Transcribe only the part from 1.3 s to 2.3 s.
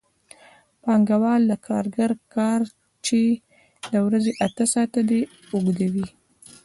د کارګر